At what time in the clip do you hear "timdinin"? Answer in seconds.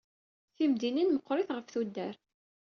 0.55-1.09